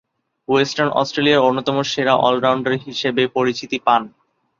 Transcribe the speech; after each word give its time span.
Western 0.47 0.91
অস্ট্রেলিয়ার 0.93 1.45
অন্যতম 1.47 1.77
সেরা 1.83 2.13
অল-রাউন্ডার 2.19 2.73
হিসেবে 2.85 3.23
পরিচিতি 3.27 3.77
পান। 3.85 4.01